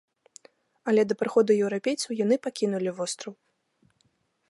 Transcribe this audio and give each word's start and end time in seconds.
Але 0.91 1.01
да 1.09 1.17
прыходу 1.21 1.51
еўрапейцаў 1.63 2.11
яны 2.25 2.35
пакінулі 2.49 2.89
востраў. 3.01 3.33